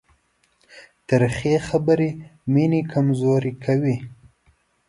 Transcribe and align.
تریخې 1.07 1.55
خبرې 1.67 2.09
مینه 2.53 2.81
کمزورې 2.91 3.53
کوي. 3.63 3.97